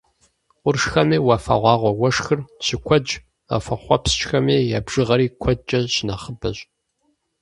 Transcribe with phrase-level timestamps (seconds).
[0.61, 3.11] Къуршхэми уафэгъуагъуэ уэшхыр щыкуэдщ,
[3.49, 4.45] уафэхъуэпскӏхэм
[4.77, 6.57] я бжыгъэри куэдкӏэ щынэхъыбэщ.